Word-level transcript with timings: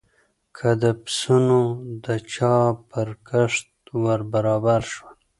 که 0.57 0.69
د 0.83 0.83
پسونو 1.03 1.61
د 2.05 2.07
چا 2.33 2.55
پر 2.89 3.09
کښت 3.27 3.67
ور 4.03 4.19
برابر 4.33 4.81
شول. 4.91 5.15